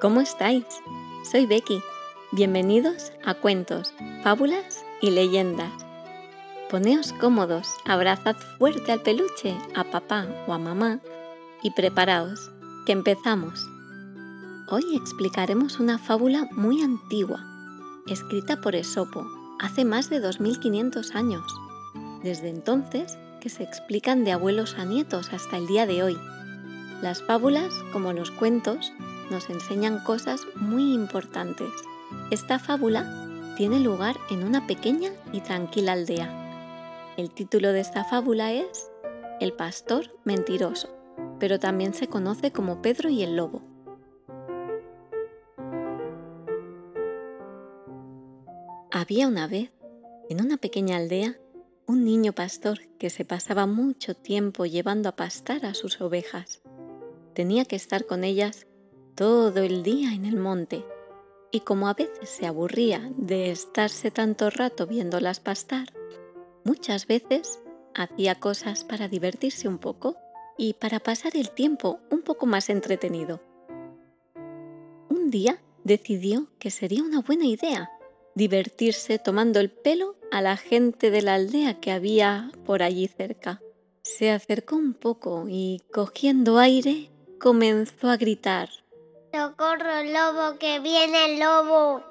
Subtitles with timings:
[0.00, 0.64] ¿Cómo estáis?
[1.30, 1.80] Soy Becky.
[2.32, 3.94] Bienvenidos a Cuentos,
[4.24, 5.70] Fábulas y Leyendas.
[6.68, 10.98] Poneos cómodos, abrazad fuerte al peluche, a papá o a mamá
[11.62, 12.50] y preparaos,
[12.84, 13.64] que empezamos.
[14.70, 17.44] Hoy explicaremos una fábula muy antigua,
[18.08, 19.24] escrita por Esopo
[19.60, 21.44] hace más de 2500 años.
[22.24, 26.18] Desde entonces que se explican de abuelos a nietos hasta el día de hoy.
[27.02, 28.90] Las fábulas, como los cuentos,
[29.30, 31.70] nos enseñan cosas muy importantes.
[32.30, 37.14] Esta fábula tiene lugar en una pequeña y tranquila aldea.
[37.16, 38.90] El título de esta fábula es
[39.40, 40.94] El pastor mentiroso,
[41.38, 43.62] pero también se conoce como Pedro y el lobo.
[48.92, 49.72] Había una vez,
[50.28, 51.36] en una pequeña aldea,
[51.86, 56.60] un niño pastor que se pasaba mucho tiempo llevando a pastar a sus ovejas.
[57.34, 58.66] Tenía que estar con ellas
[59.16, 60.84] todo el día en el monte,
[61.50, 65.88] y como a veces se aburría de estarse tanto rato viéndolas pastar,
[66.64, 67.60] muchas veces
[67.94, 70.16] hacía cosas para divertirse un poco
[70.58, 73.40] y para pasar el tiempo un poco más entretenido.
[75.08, 77.90] Un día decidió que sería una buena idea
[78.34, 83.62] divertirse tomando el pelo a la gente de la aldea que había por allí cerca.
[84.02, 87.10] Se acercó un poco y, cogiendo aire,
[87.40, 88.68] comenzó a gritar
[89.36, 92.02] ¡Socorro, lobo, que viene el lobo!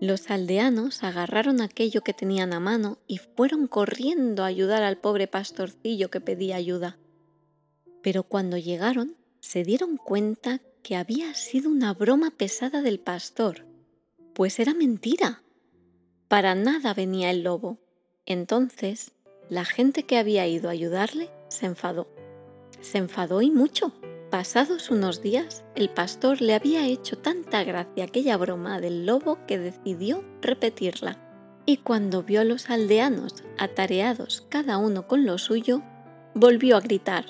[0.00, 5.26] Los aldeanos agarraron aquello que tenían a mano y fueron corriendo a ayudar al pobre
[5.26, 6.96] pastorcillo que pedía ayuda.
[8.02, 13.66] Pero cuando llegaron, se dieron cuenta que había sido una broma pesada del pastor,
[14.32, 15.42] pues era mentira.
[16.28, 17.78] Para nada venía el lobo.
[18.26, 19.10] Entonces,
[19.48, 22.06] la gente que había ido a ayudarle se enfadó.
[22.80, 23.92] Se enfadó y mucho.
[24.32, 29.58] Pasados unos días, el pastor le había hecho tanta gracia aquella broma del lobo que
[29.58, 31.18] decidió repetirla.
[31.66, 35.82] Y cuando vio a los aldeanos atareados cada uno con lo suyo,
[36.34, 37.26] volvió a gritar.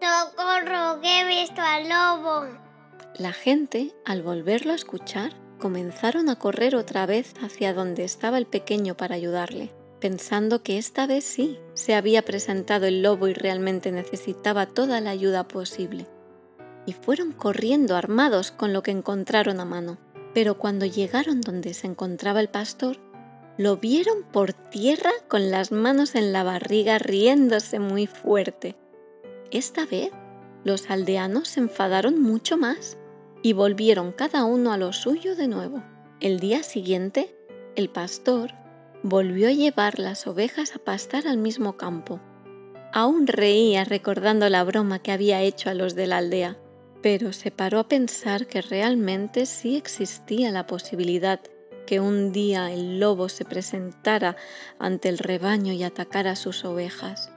[0.00, 2.46] ¡Socorro, que he visto al lobo!
[3.18, 8.46] La gente, al volverlo a escuchar, comenzaron a correr otra vez hacia donde estaba el
[8.46, 13.92] pequeño para ayudarle, pensando que esta vez sí se había presentado el lobo y realmente
[13.92, 16.06] necesitaba toda la ayuda posible
[16.86, 19.98] y fueron corriendo armados con lo que encontraron a mano.
[20.32, 22.98] Pero cuando llegaron donde se encontraba el pastor,
[23.58, 28.76] lo vieron por tierra con las manos en la barriga riéndose muy fuerte.
[29.50, 30.10] Esta vez
[30.64, 32.98] los aldeanos se enfadaron mucho más
[33.42, 35.82] y volvieron cada uno a lo suyo de nuevo.
[36.20, 37.34] El día siguiente,
[37.74, 38.52] el pastor
[39.02, 42.20] volvió a llevar las ovejas a pastar al mismo campo.
[42.92, 46.58] Aún reía recordando la broma que había hecho a los de la aldea
[47.06, 51.38] pero se paró a pensar que realmente sí existía la posibilidad
[51.86, 54.34] que un día el lobo se presentara
[54.80, 57.30] ante el rebaño y atacara a sus ovejas.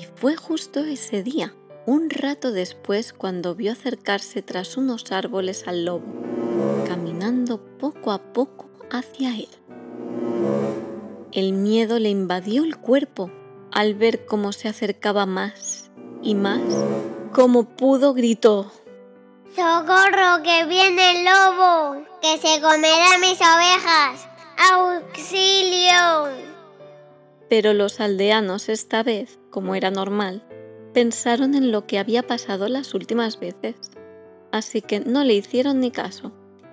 [0.00, 1.52] Y fue justo ese día,
[1.86, 6.06] un rato después, cuando vio acercarse tras unos árboles al lobo,
[6.86, 9.48] caminando poco a poco hacia él.
[11.32, 13.28] El miedo le invadió el cuerpo
[13.72, 15.90] al ver cómo se acercaba más
[16.22, 16.62] y más.
[17.32, 18.70] Como pudo, gritó.
[19.54, 22.04] ¡Socorro, que viene el lobo!
[22.22, 24.28] ¡Que se comerá mis ovejas!
[24.72, 26.28] ¡Auxilio!
[27.48, 30.44] Pero los aldeanos esta vez, como era normal,
[30.94, 33.74] pensaron en lo que había pasado las últimas veces.
[34.52, 36.30] Así que no le hicieron ni caso.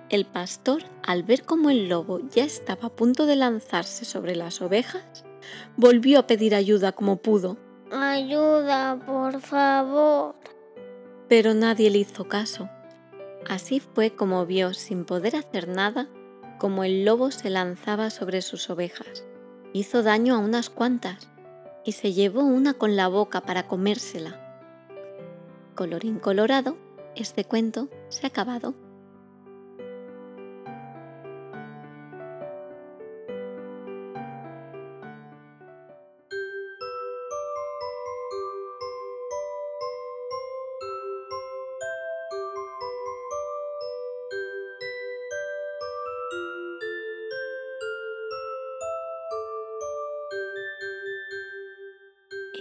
[0.08, 4.62] El pastor, al ver cómo el lobo ya estaba a punto de lanzarse sobre las
[4.62, 5.24] ovejas,
[5.76, 7.56] volvió a pedir ayuda como pudo.
[7.90, 10.36] Ayuda, por favor
[11.28, 12.68] pero nadie le hizo caso.
[13.48, 16.08] Así fue como vio, sin poder hacer nada,
[16.58, 19.24] como el lobo se lanzaba sobre sus ovejas.
[19.72, 21.28] Hizo daño a unas cuantas
[21.84, 24.44] y se llevó una con la boca para comérsela.
[25.74, 26.76] Colorín colorado,
[27.14, 28.74] este cuento se ha acabado.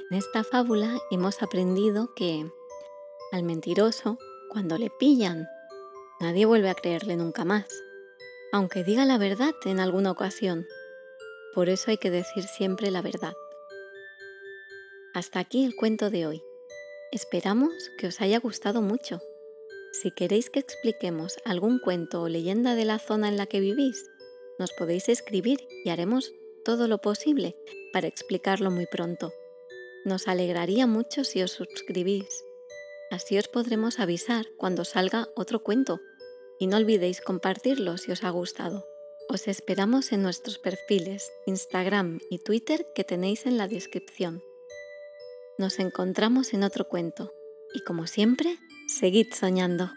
[0.09, 2.49] En esta fábula hemos aprendido que
[3.33, 4.17] al mentiroso,
[4.49, 5.49] cuando le pillan,
[6.21, 7.65] nadie vuelve a creerle nunca más,
[8.53, 10.65] aunque diga la verdad en alguna ocasión.
[11.53, 13.33] Por eso hay que decir siempre la verdad.
[15.13, 16.41] Hasta aquí el cuento de hoy.
[17.11, 19.19] Esperamos que os haya gustado mucho.
[19.91, 24.05] Si queréis que expliquemos algún cuento o leyenda de la zona en la que vivís,
[24.57, 26.31] nos podéis escribir y haremos
[26.63, 27.57] todo lo posible
[27.91, 29.33] para explicarlo muy pronto.
[30.07, 32.45] Nos alegraría mucho si os suscribís.
[33.11, 35.99] Así os podremos avisar cuando salga otro cuento
[36.61, 38.87] y no olvidéis compartirlo si os ha gustado.
[39.27, 44.41] Os esperamos en nuestros perfiles Instagram y Twitter que tenéis en la descripción.
[45.57, 47.33] Nos encontramos en otro cuento
[47.73, 48.57] y como siempre,
[48.87, 49.91] seguid soñando.